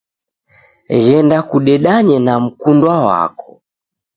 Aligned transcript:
Ghenda 1.03 1.37
kudedanye 1.49 2.15
na 2.25 2.33
mkundwa 2.43 2.95
wako. 3.07 3.51